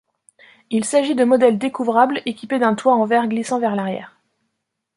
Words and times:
Il 0.71 0.83
s'agit 0.83 1.13
de 1.13 1.23
modèles 1.23 1.59
découvrables 1.59 2.23
équipés 2.25 2.57
d'un 2.57 2.73
toit 2.73 2.95
en 2.95 3.05
verre 3.05 3.27
glissant 3.27 3.59
vers 3.59 3.75
l'arrière. 3.75 4.19